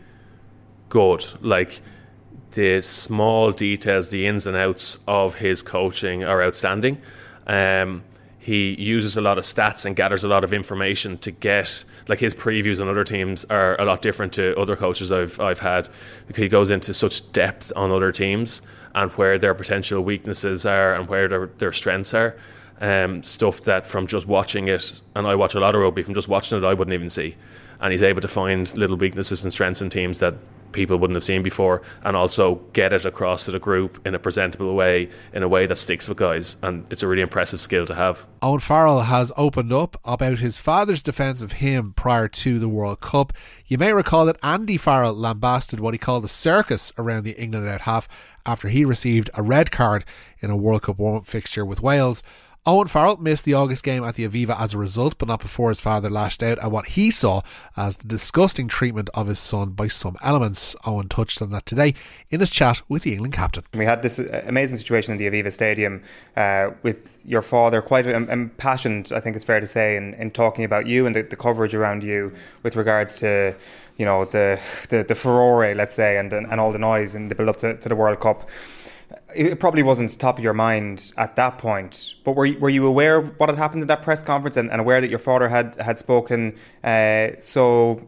good. 0.89 1.25
Like 1.41 1.81
the 2.51 2.81
small 2.81 3.51
details, 3.51 4.09
the 4.09 4.25
ins 4.25 4.45
and 4.45 4.57
outs 4.57 4.97
of 5.07 5.35
his 5.35 5.61
coaching 5.61 6.23
are 6.23 6.43
outstanding. 6.43 7.01
Um, 7.47 8.03
he 8.41 8.73
uses 8.81 9.17
a 9.17 9.21
lot 9.21 9.37
of 9.37 9.43
stats 9.43 9.85
and 9.85 9.95
gathers 9.95 10.23
a 10.23 10.27
lot 10.27 10.43
of 10.43 10.51
information 10.51 11.15
to 11.19 11.29
get 11.29 11.83
like 12.07 12.17
his 12.17 12.33
previews 12.33 12.81
on 12.81 12.89
other 12.89 13.03
teams 13.03 13.45
are 13.51 13.79
a 13.79 13.85
lot 13.85 14.01
different 14.01 14.33
to 14.33 14.57
other 14.57 14.75
coaches 14.75 15.11
I've 15.11 15.39
I've 15.39 15.59
had. 15.59 15.87
He 16.35 16.49
goes 16.49 16.71
into 16.71 16.91
such 16.95 17.31
depth 17.33 17.71
on 17.75 17.91
other 17.91 18.11
teams 18.11 18.63
and 18.95 19.11
where 19.11 19.37
their 19.37 19.53
potential 19.53 20.03
weaknesses 20.03 20.65
are 20.65 20.95
and 20.95 21.07
where 21.07 21.27
their 21.27 21.45
their 21.59 21.71
strengths 21.71 22.15
are. 22.15 22.35
Um, 22.79 23.21
stuff 23.21 23.61
that 23.65 23.85
from 23.85 24.07
just 24.07 24.25
watching 24.25 24.69
it, 24.69 24.99
and 25.15 25.27
I 25.27 25.35
watch 25.35 25.53
a 25.53 25.59
lot 25.59 25.75
of 25.75 25.81
rugby, 25.81 26.01
from 26.01 26.15
just 26.15 26.27
watching 26.27 26.57
it, 26.57 26.63
I 26.63 26.73
wouldn't 26.73 26.95
even 26.95 27.11
see. 27.11 27.35
And 27.79 27.91
he's 27.91 28.01
able 28.01 28.21
to 28.21 28.27
find 28.27 28.75
little 28.75 28.97
weaknesses 28.97 29.43
and 29.43 29.53
strengths 29.53 29.83
in 29.83 29.91
teams 29.91 30.17
that 30.17 30.33
people 30.71 30.97
wouldn't 30.97 31.15
have 31.15 31.23
seen 31.23 31.43
before, 31.43 31.81
and 32.03 32.15
also 32.15 32.55
get 32.73 32.93
it 32.93 33.05
across 33.05 33.45
to 33.45 33.51
the 33.51 33.59
group 33.59 34.05
in 34.05 34.15
a 34.15 34.19
presentable 34.19 34.75
way, 34.75 35.09
in 35.33 35.43
a 35.43 35.47
way 35.47 35.65
that 35.65 35.77
sticks 35.77 36.07
with 36.07 36.17
guys. 36.17 36.57
And 36.61 36.85
it's 36.89 37.03
a 37.03 37.07
really 37.07 37.21
impressive 37.21 37.61
skill 37.61 37.85
to 37.85 37.95
have. 37.95 38.25
Owen 38.41 38.59
Farrell 38.59 39.01
has 39.01 39.31
opened 39.37 39.71
up 39.71 39.99
about 40.03 40.39
his 40.39 40.57
father's 40.57 41.03
defence 41.03 41.41
of 41.41 41.53
him 41.53 41.93
prior 41.93 42.27
to 42.27 42.59
the 42.59 42.69
World 42.69 43.01
Cup. 43.01 43.33
You 43.67 43.77
may 43.77 43.93
recall 43.93 44.25
that 44.25 44.39
Andy 44.43 44.77
Farrell 44.77 45.13
lambasted 45.13 45.79
what 45.79 45.93
he 45.93 45.97
called 45.97 46.25
a 46.25 46.29
circus 46.29 46.91
around 46.97 47.23
the 47.23 47.39
England 47.39 47.67
out 47.67 47.81
half 47.81 48.07
after 48.45 48.69
he 48.69 48.83
received 48.83 49.29
a 49.33 49.43
red 49.43 49.71
card 49.71 50.03
in 50.39 50.49
a 50.49 50.57
World 50.57 50.83
Cup 50.83 50.97
warm 50.97 51.17
up 51.17 51.25
fixture 51.25 51.65
with 51.65 51.81
Wales. 51.81 52.23
Owen 52.63 52.87
Farrell 52.87 53.17
missed 53.17 53.43
the 53.43 53.55
August 53.55 53.83
game 53.83 54.03
at 54.03 54.13
the 54.13 54.27
Aviva 54.27 54.55
as 54.59 54.75
a 54.75 54.77
result, 54.77 55.17
but 55.17 55.27
not 55.27 55.41
before 55.41 55.69
his 55.69 55.81
father 55.81 56.11
lashed 56.11 56.43
out 56.43 56.59
at 56.59 56.69
what 56.69 56.89
he 56.89 57.09
saw 57.09 57.41
as 57.75 57.97
the 57.97 58.07
disgusting 58.07 58.67
treatment 58.67 59.09
of 59.15 59.25
his 59.25 59.39
son 59.39 59.71
by 59.71 59.87
some 59.87 60.15
elements. 60.21 60.75
Owen 60.85 61.09
touched 61.09 61.41
on 61.41 61.49
that 61.49 61.65
today 61.65 61.95
in 62.29 62.39
his 62.39 62.51
chat 62.51 62.83
with 62.87 63.01
the 63.01 63.13
England 63.13 63.33
captain. 63.33 63.63
We 63.73 63.85
had 63.85 64.03
this 64.03 64.19
uh, 64.19 64.43
amazing 64.45 64.77
situation 64.77 65.11
in 65.11 65.17
the 65.17 65.25
Aviva 65.25 65.51
Stadium 65.51 66.03
uh, 66.37 66.69
with 66.83 67.17
your 67.25 67.41
father, 67.41 67.81
quite 67.81 68.05
impassioned, 68.05 69.11
I 69.11 69.21
think 69.21 69.35
it's 69.35 69.45
fair 69.45 69.59
to 69.59 69.65
say, 69.65 69.95
in, 69.95 70.13
in 70.13 70.29
talking 70.29 70.63
about 70.63 70.85
you 70.85 71.07
and 71.07 71.15
the, 71.15 71.23
the 71.23 71.35
coverage 71.35 71.73
around 71.73 72.03
you 72.03 72.31
with 72.61 72.75
regards 72.75 73.15
to 73.15 73.55
you 73.97 74.05
know 74.05 74.25
the 74.25 74.59
the, 74.89 75.03
the 75.03 75.73
let's 75.75 75.95
say, 75.95 76.17
and 76.17 76.31
and 76.31 76.59
all 76.59 76.71
the 76.71 76.79
noise 76.79 77.15
in 77.15 77.27
the 77.27 77.35
build 77.35 77.49
up 77.49 77.57
to, 77.57 77.75
to 77.77 77.89
the 77.89 77.95
World 77.95 78.19
Cup 78.19 78.47
it 79.33 79.59
probably 79.59 79.83
wasn't 79.83 80.17
top 80.19 80.37
of 80.37 80.43
your 80.43 80.53
mind 80.53 81.13
at 81.17 81.35
that 81.35 81.57
point, 81.57 82.15
but 82.23 82.35
were 82.35 82.45
you, 82.45 82.59
were 82.59 82.69
you 82.69 82.85
aware 82.85 83.17
of 83.17 83.39
what 83.39 83.49
had 83.49 83.57
happened 83.57 83.81
at 83.81 83.87
that 83.87 84.01
press 84.01 84.21
conference 84.21 84.57
and, 84.57 84.71
and 84.71 84.81
aware 84.81 85.01
that 85.01 85.09
your 85.09 85.19
father 85.19 85.49
had 85.49 85.75
had 85.79 85.97
spoken 85.99 86.55
uh, 86.83 87.29
so 87.39 88.01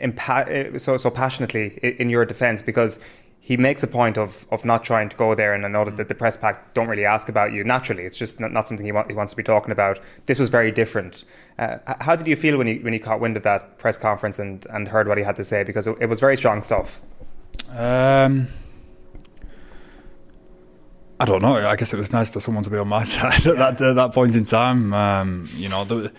impa- 0.00 0.74
uh, 0.74 0.78
so 0.78 0.96
so 0.96 1.10
passionately 1.10 1.78
in 1.82 2.10
your 2.10 2.24
defence 2.24 2.62
because 2.62 2.98
he 3.40 3.56
makes 3.56 3.82
a 3.82 3.86
point 3.86 4.18
of 4.18 4.46
of 4.50 4.64
not 4.64 4.82
trying 4.84 5.08
to 5.08 5.16
go 5.16 5.34
there, 5.34 5.54
and 5.54 5.64
I 5.64 5.68
know 5.68 5.84
that 5.84 5.96
the, 5.96 6.04
the 6.04 6.14
press 6.14 6.36
pack 6.36 6.74
don't 6.74 6.88
really 6.88 7.04
ask 7.04 7.28
about 7.28 7.52
you 7.52 7.62
naturally. 7.62 8.04
It's 8.04 8.18
just 8.18 8.40
not, 8.40 8.52
not 8.52 8.68
something 8.68 8.84
he, 8.84 8.92
want, 8.92 9.08
he 9.08 9.14
wants 9.14 9.32
to 9.32 9.36
be 9.36 9.42
talking 9.44 9.70
about. 9.70 9.98
This 10.26 10.38
was 10.38 10.50
very 10.50 10.72
different. 10.72 11.24
Uh, 11.58 11.78
how 12.00 12.16
did 12.16 12.26
you 12.26 12.36
feel 12.36 12.58
when 12.58 12.66
you 12.66 12.80
when 12.80 12.92
you 12.92 13.00
caught 13.00 13.20
wind 13.20 13.36
of 13.36 13.44
that 13.44 13.78
press 13.78 13.98
conference 13.98 14.38
and, 14.38 14.66
and 14.70 14.88
heard 14.88 15.06
what 15.08 15.16
he 15.16 15.24
had 15.24 15.36
to 15.36 15.44
say? 15.44 15.62
Because 15.62 15.86
it, 15.86 15.96
it 16.00 16.06
was 16.06 16.20
very 16.20 16.36
strong 16.36 16.62
stuff. 16.62 17.00
Um, 17.70 18.48
I 21.18 21.24
don't 21.24 21.40
know. 21.40 21.56
I 21.56 21.76
guess 21.76 21.94
it 21.94 21.96
was 21.96 22.12
nice 22.12 22.28
for 22.28 22.40
someone 22.40 22.62
to 22.64 22.70
be 22.70 22.76
on 22.76 22.88
my 22.88 23.04
side 23.14 23.46
at 23.46 23.56
that 23.56 23.80
at 23.80 23.94
that 23.96 24.12
point 24.12 24.34
in 24.34 24.44
time. 24.44 24.92
Um, 24.92 25.48
you 25.54 25.68
know, 25.68 25.84
the, 25.84 26.12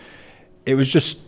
it 0.66 0.76
was 0.76 0.90
just. 0.90 1.20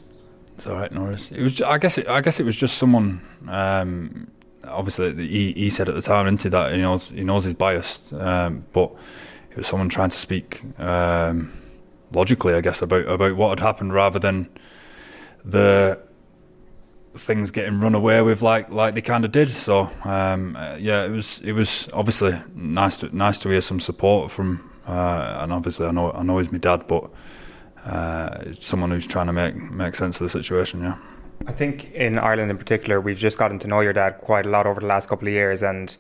It's 0.58 0.68
all 0.68 0.76
right, 0.76 0.92
Norris. 0.92 1.32
It 1.32 1.42
was. 1.42 1.62
I 1.62 1.78
guess. 1.78 1.98
It, 1.98 2.08
I 2.08 2.22
guess 2.22 2.40
it 2.40 2.44
was 2.44 2.56
just 2.56 2.78
someone. 2.78 3.22
Um, 3.48 4.30
obviously, 4.66 5.16
he, 5.16 5.54
he 5.54 5.70
said 5.70 5.88
at 5.88 5.96
the 5.96 6.02
time, 6.02 6.28
into 6.28 6.50
that 6.50 6.74
he 6.74 6.82
knows 6.82 7.10
he 7.10 7.24
knows 7.24 7.46
he's 7.46 7.54
biased, 7.54 8.12
um, 8.14 8.66
but 8.74 8.94
it 9.52 9.58
was 9.58 9.68
someone 9.68 9.90
trying 9.90 10.10
to 10.10 10.18
speak 10.18 10.62
um, 10.80 11.52
logically, 12.12 12.56
I 12.56 12.62
guess, 12.62 12.82
about 12.82 13.08
about 13.08 13.36
what 13.36 13.60
had 13.60 13.66
happened 13.66 13.94
rather 13.94 14.20
than 14.20 14.50
the 15.46 16.00
things 17.16 17.52
getting 17.52 17.80
run 17.80 17.96
away 17.96 18.22
with 18.22 18.42
like 18.42 18.72
like 18.72 18.96
they 18.96 19.02
kind 19.02 19.26
of 19.26 19.32
did. 19.32 19.50
So 19.50 19.92
um, 20.04 20.56
uh, 20.56 20.76
yeah, 20.80 21.06
it 21.06 21.12
was 21.12 21.40
it 21.44 21.54
was 21.54 21.90
obviously 21.94 22.34
nice 22.56 23.00
to 23.00 23.16
nice 23.16 23.40
to 23.40 23.50
hear 23.50 23.62
some 23.62 23.80
support 23.80 24.32
from, 24.32 24.70
uh, 24.88 25.40
and 25.42 25.52
obviously 25.52 25.88
I 25.88 25.92
know 25.92 26.12
I 26.12 26.24
know 26.24 26.38
he's 26.38 26.52
my 26.52 26.60
dad, 26.60 26.88
but 26.88 27.10
uh, 27.86 28.54
someone 28.60 28.92
who's 28.92 29.08
trying 29.08 29.28
to 29.28 29.34
make 29.34 29.56
make 29.56 29.96
sense 29.96 30.20
of 30.22 30.26
the 30.26 30.30
situation. 30.30 30.82
Yeah. 30.82 30.98
I 31.48 31.54
think 31.54 31.92
in 31.94 32.20
Ireland 32.20 32.52
in 32.52 32.58
particular, 32.58 33.00
we've 33.00 33.18
just 33.18 33.38
gotten 33.38 33.60
to 33.60 33.68
know 33.68 33.80
your 33.80 33.94
dad 33.94 34.20
quite 34.22 34.46
a 34.46 34.50
lot 34.50 34.68
over 34.68 34.82
the 34.82 34.88
last 34.88 35.08
couple 35.08 35.28
of 35.28 35.34
years, 35.34 35.64
and 35.64 35.96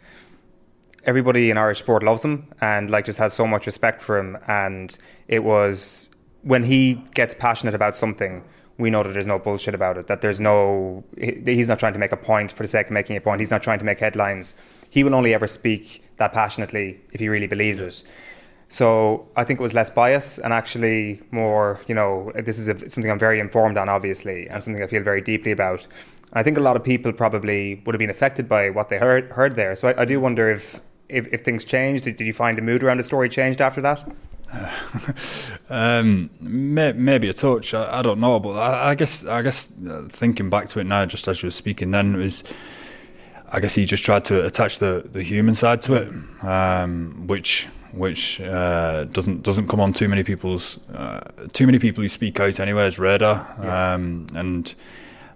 everybody 1.05 1.49
in 1.49 1.57
Irish 1.57 1.79
sport 1.79 2.03
loves 2.03 2.23
him 2.23 2.47
and 2.61 2.91
like 2.91 3.05
just 3.05 3.17
has 3.17 3.33
so 3.33 3.47
much 3.47 3.65
respect 3.65 4.01
for 4.01 4.17
him. 4.17 4.37
And 4.47 4.97
it 5.27 5.43
was 5.43 6.09
when 6.41 6.63
he 6.63 6.95
gets 7.13 7.33
passionate 7.33 7.73
about 7.73 7.95
something, 7.95 8.43
we 8.79 8.89
know 8.89 9.03
that 9.03 9.13
there's 9.13 9.27
no 9.27 9.37
bullshit 9.37 9.75
about 9.75 9.97
it. 9.97 10.07
That 10.07 10.21
there's 10.21 10.39
no 10.39 11.03
he's 11.17 11.67
not 11.67 11.79
trying 11.79 11.93
to 11.93 11.99
make 11.99 12.13
a 12.13 12.17
point 12.17 12.51
for 12.51 12.63
the 12.63 12.69
sake 12.69 12.87
of 12.87 12.93
making 12.93 13.17
a 13.17 13.21
point. 13.21 13.41
He's 13.41 13.51
not 13.51 13.61
trying 13.61 13.79
to 13.79 13.85
make 13.85 13.99
headlines. 13.99 14.55
He 14.89 15.03
will 15.03 15.13
only 15.13 15.33
ever 15.33 15.47
speak 15.47 16.03
that 16.17 16.33
passionately 16.33 16.99
if 17.11 17.19
he 17.19 17.29
really 17.29 17.45
believes 17.45 17.79
it. 17.81 18.03
So 18.69 19.27
I 19.35 19.43
think 19.43 19.59
it 19.59 19.63
was 19.63 19.73
less 19.73 19.89
bias 19.89 20.37
and 20.37 20.53
actually 20.53 21.21
more, 21.31 21.81
you 21.87 21.95
know, 21.95 22.31
this 22.35 22.59
is 22.59 22.67
a, 22.67 22.89
something 22.89 23.11
I'm 23.11 23.19
very 23.19 23.39
informed 23.39 23.77
on, 23.77 23.89
obviously, 23.89 24.47
and 24.47 24.63
something 24.63 24.81
I 24.81 24.87
feel 24.87 25.01
very 25.01 25.21
deeply 25.21 25.51
about. 25.51 25.87
I 26.33 26.43
think 26.43 26.55
a 26.57 26.61
lot 26.61 26.75
of 26.75 26.83
people 26.83 27.11
probably 27.11 27.81
would 27.85 27.95
have 27.95 27.99
been 27.99 28.11
affected 28.11 28.47
by 28.47 28.69
what 28.69 28.89
they 28.89 28.99
heard 28.99 29.31
heard 29.31 29.55
there. 29.55 29.75
So 29.75 29.89
I, 29.89 30.01
I 30.01 30.05
do 30.05 30.19
wonder 30.21 30.49
if, 30.49 30.79
if, 31.09 31.27
if 31.33 31.41
things 31.41 31.65
changed. 31.65 32.03
Did, 32.03 32.15
did 32.17 32.27
you 32.27 32.33
find 32.33 32.57
the 32.57 32.61
mood 32.61 32.83
around 32.83 32.97
the 32.97 33.03
story 33.03 33.27
changed 33.27 33.59
after 33.59 33.81
that? 33.81 34.07
um, 35.69 36.29
may, 36.39 36.93
maybe 36.93 37.29
a 37.29 37.33
touch. 37.33 37.73
I, 37.73 37.99
I 37.99 38.01
don't 38.01 38.19
know, 38.19 38.39
but 38.39 38.51
I, 38.51 38.89
I, 38.89 38.95
guess 38.95 39.25
I 39.25 39.41
guess 39.41 39.71
uh, 39.87 40.07
thinking 40.09 40.49
back 40.49 40.69
to 40.69 40.79
it 40.79 40.85
now, 40.85 41.05
just 41.05 41.27
as 41.27 41.41
you 41.41 41.47
were 41.47 41.51
speaking, 41.51 41.91
then 41.91 42.17
was. 42.17 42.43
I 43.51 43.59
guess 43.59 43.73
he 43.73 43.85
just 43.85 44.03
tried 44.03 44.25
to 44.25 44.45
attach 44.45 44.77
the, 44.77 45.09
the 45.11 45.23
human 45.23 45.55
side 45.55 45.81
to 45.83 45.95
it, 45.95 46.43
um, 46.43 47.25
which 47.25 47.67
which 47.93 48.39
uh, 48.41 49.05
doesn't 49.05 49.43
doesn't 49.43 49.67
come 49.67 49.79
on 49.79 49.93
too 49.93 50.07
many 50.07 50.23
people's 50.23 50.77
uh, 50.93 51.21
too 51.53 51.65
many 51.65 51.79
people 51.79 52.03
who 52.03 52.09
speak 52.09 52.39
out 52.39 52.59
anyways 52.59 52.99
radar 52.99 53.47
yeah. 53.61 53.93
um, 53.93 54.27
and 54.35 54.75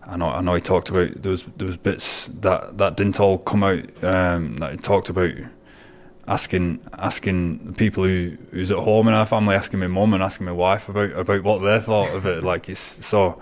I 0.05 0.17
know 0.17 0.29
I 0.29 0.41
know 0.41 0.53
he 0.53 0.62
talked 0.62 0.89
about 0.89 1.22
there 1.22 1.32
was 1.32 1.43
there 1.58 1.67
was 1.67 1.77
bits 1.77 2.27
that, 2.41 2.77
that 2.77 2.98
didn't 2.98 3.20
all 3.20 3.39
come 3.39 3.63
out 3.63 4.03
um, 4.03 4.58
that 4.58 4.72
he 4.72 4.77
talked 4.77 5.10
about 5.10 5.32
asking 6.27 6.79
asking 6.93 7.73
people 7.75 8.03
who 8.03 8.37
who's 8.51 8.71
at 8.71 8.77
home 8.77 9.07
in 9.07 9.13
our 9.13 9.25
family 9.25 9.55
asking 9.55 9.79
my 9.79 9.87
mum 9.87 10.13
and 10.13 10.23
asking 10.23 10.45
my 10.45 10.51
wife 10.51 10.87
about 10.87 11.11
about 11.11 11.43
what 11.43 11.59
they 11.59 11.79
thought 11.79 12.15
of 12.15 12.25
it 12.25 12.43
like 12.43 12.69
it's 12.69 13.05
so 13.05 13.41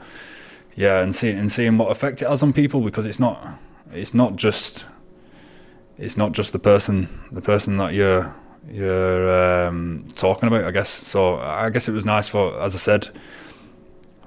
yeah 0.76 1.02
and 1.02 1.16
seeing 1.16 1.38
and 1.38 1.52
seeing 1.52 1.78
what 1.78 1.92
effect 1.92 2.22
it 2.22 2.28
has 2.28 2.42
on 2.42 2.52
people 2.52 2.82
because 2.82 3.06
it's 3.06 3.20
not 3.20 3.60
it's 3.92 4.14
not 4.14 4.36
just 4.36 4.86
it's 5.98 6.18
not 6.18 6.32
just 6.32 6.54
the 6.54 6.60
person 6.60 7.08
the 7.32 7.42
person 7.42 7.78
that 7.78 7.94
you're 7.94 8.34
you're 8.70 9.68
um, 9.68 10.06
talking 10.16 10.48
about, 10.48 10.66
I 10.66 10.72
guess. 10.72 10.90
So 10.90 11.38
I 11.38 11.70
guess 11.70 11.88
it 11.88 11.94
was 11.94 12.06
nice 12.06 12.28
for, 12.28 12.60
as 12.62 12.76
I 12.76 12.78
said, 12.78 13.10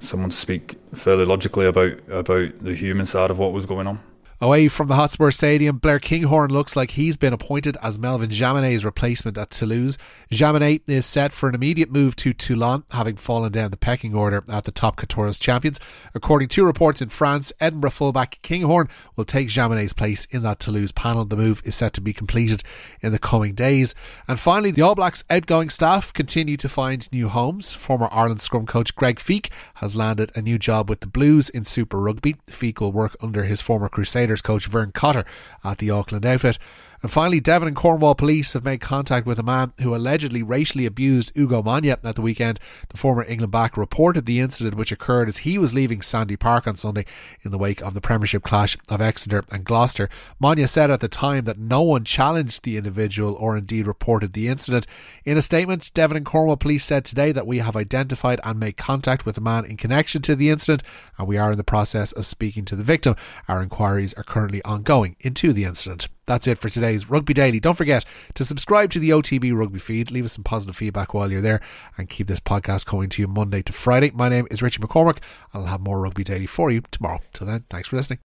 someone 0.01 0.31
to 0.31 0.37
speak 0.37 0.77
fairly 0.95 1.25
logically 1.25 1.67
about 1.67 1.99
about 2.09 2.53
the 2.61 2.75
human 2.75 3.07
side 3.07 3.31
of 3.31 3.39
what 3.39 3.53
was 3.53 3.67
going 3.67 3.87
on. 3.87 4.01
Away 4.41 4.67
from 4.67 4.89
the 4.89 4.97
Hotspur 4.97 5.31
Stadium, 5.31 5.79
Blair 5.79 6.01
Kinghorn 6.01 6.51
looks 6.51 6.75
like 6.75 6.93
he's 6.93 7.17
been 7.17 7.33
appointed 7.33 7.77
as 7.81 8.01
Melvin 8.01 8.31
Jaminet's 8.31 8.85
replacement 8.85 9.39
at 9.39 9.51
Toulouse. 9.51 9.97
Jaminet 10.33 10.83
is 10.89 11.07
set 11.07 11.33
for 11.33 11.49
an 11.49 11.55
immediate 11.55 11.91
move 11.91 12.17
to 12.17 12.33
Toulon, 12.33 12.83
having 12.91 13.15
fallen 13.15 13.53
down 13.53 13.71
the 13.71 13.77
pecking 13.77 14.13
order 14.13 14.43
at 14.49 14.65
the 14.65 14.73
top 14.73 14.97
Quatorze 14.97 15.39
champions. 15.39 15.79
According 16.15 16.49
to 16.49 16.65
reports 16.65 17.01
in 17.01 17.11
France, 17.11 17.53
Edinburgh 17.61 17.91
fullback 17.91 18.43
Kinghorn 18.43 18.89
will 19.15 19.25
take 19.25 19.49
Jaminet's 19.49 19.93
place 19.93 20.25
in 20.27 20.43
that 20.43 20.59
Toulouse 20.59 20.91
panel. 20.91 21.25
The 21.25 21.37
move 21.37 21.63
is 21.65 21.77
set 21.77 21.93
to 21.93 22.01
be 22.01 22.13
completed 22.13 22.65
in 23.01 23.13
the 23.13 23.21
coming 23.21 23.55
days. 23.55 23.95
And 24.27 24.41
finally, 24.41 24.73
the 24.73 24.83
All 24.83 24.97
Blacks 24.97 25.23
outgoing 25.31 25.71
staff 25.71 26.13
continue 26.13 26.57
to 26.57 26.69
find 26.69 27.11
new 27.13 27.29
homes. 27.29 27.73
Former 27.73 28.09
Ireland 28.11 28.41
scrum 28.41 28.67
coach 28.67 28.97
Greg 28.97 29.21
Feek 29.21 29.51
has 29.85 29.95
landed 29.95 30.33
a 30.35 30.41
new 30.41 30.59
job 30.59 30.89
with 30.89 31.01
the 31.01 31.07
Blues 31.07 31.51
in 31.51 31.63
Super 31.63 31.99
Rugby. 31.99 32.37
Feek 32.49 32.81
will 32.81 32.91
work 32.91 33.15
under 33.21 33.45
his 33.45 33.61
former 33.61 33.91
Crusaders 33.91 34.41
coach 34.41 34.65
Vern 34.65 34.93
Cotter 34.93 35.27
at 35.63 35.77
the 35.77 35.91
Auckland 35.91 36.25
outfit. 36.25 36.59
And 37.05 37.13
finally, 37.13 37.39
Devon 37.39 37.69
and 37.69 37.77
Cornwall 37.77 38.15
police 38.15 38.55
have 38.55 38.65
made 38.65 38.81
contact 38.81 39.27
with 39.27 39.39
a 39.39 39.43
man 39.43 39.75
who 39.83 39.95
allegedly 39.95 40.43
racially 40.43 40.87
abused 40.87 41.37
Ugo 41.37 41.63
Monye 41.63 41.91
at 41.91 42.17
the 42.17 42.23
weekend. 42.23 42.59
The 42.89 42.97
former 42.97 43.23
England 43.25 43.53
back 43.53 43.77
reported 43.77 44.25
the 44.25 44.41
incident 44.41 44.77
which 44.77 44.91
occurred 44.91 45.29
as 45.29 45.37
he 45.45 45.59
was 45.59 45.75
leaving 45.75 46.01
Sandy 46.01 46.39
Park 46.39 46.67
on 46.67 46.77
Sunday 46.77 47.05
in 47.43 47.51
the 47.51 47.59
wake 47.59 47.83
of 47.83 47.93
the 47.93 48.01
Premiership 48.01 48.43
clash 48.43 48.79
of 48.89 49.03
Exeter 49.03 49.45
and 49.51 49.67
Gloucester. 49.67 50.09
Monye 50.43 50.67
said 50.67 50.91
at 50.91 51.01
the 51.01 51.09
time 51.09 51.45
that 51.45 51.59
no 51.59 51.83
one 51.83 52.05
challenged 52.05 52.63
the 52.63 52.79
individual 52.79 53.35
or 53.35 53.55
indeed 53.55 53.87
reported 53.87 54.33
the 54.33 54.49
incident. 54.49 54.87
In 55.27 55.37
a 55.37 55.43
statement, 55.43 55.91
Devon 55.93 56.17
and 56.17 56.25
Cornwall 56.25 56.57
police 56.57 56.87
said 56.87 57.05
today 57.05 57.33
that 57.33 57.47
we 57.47 57.59
have 57.59 57.77
identified 57.77 58.41
and 58.45 58.59
made 58.59 58.79
contact 58.79 59.27
with 59.27 59.37
a 59.37 59.43
man 59.43 59.67
in 59.67 59.77
connection 59.77 60.23
to 60.23 60.35
the 60.35 60.49
incident 60.49 60.83
and 61.19 61.29
we 61.29 61.37
are 61.37 61.53
in 61.53 61.59
the 61.59 61.65
process 61.65 62.13
of 62.13 62.25
speaking 62.25 62.65
to 62.65 62.75
the 62.75 62.83
victim. 62.83 63.15
Our 63.47 63.63
inquiries 63.63 64.15
are 64.15 64.25
currently 64.25 64.63
ongoing 64.63 65.17
into 65.21 65.53
the 65.53 65.65
incident. 65.65 66.09
That's 66.27 66.47
it 66.47 66.59
for 66.59 66.69
today's 66.69 67.11
Rugby 67.11 67.35
Daily. 67.35 67.61
Don't 67.61 67.77
forget 67.77 68.05
to 68.35 68.45
subscribe 68.45 68.91
to 68.93 68.99
the 68.99 69.11
OTB 69.11 69.55
Rugby 69.55 69.79
feed, 69.79 70.11
leave 70.11 70.25
us 70.25 70.33
some 70.33 70.45
positive 70.45 70.77
feedback 70.77 71.13
while 71.13 71.31
you're 71.31 71.41
there, 71.41 71.61
and 71.99 72.09
keep 72.09 72.27
this 72.27 72.41
podcast 72.41 72.87
coming 72.87 73.09
to 73.11 73.23
you 73.23 73.29
Monday 73.29 73.63
to 73.63 73.73
Friday. 73.73 74.11
My 74.15 74.29
name 74.29 74.47
is 74.51 74.63
Richie 74.63 74.81
McCormack. 74.81 75.19
I'll 75.53 75.67
have 75.67 75.81
more 75.81 76.01
Rugby 76.01 76.25
Daily 76.25 76.47
for 76.47 76.71
you 76.71 76.83
tomorrow. 76.91 77.21
Till 77.33 77.47
then, 77.47 77.65
thanks 77.69 77.89
for 77.89 77.97
listening. 77.97 78.21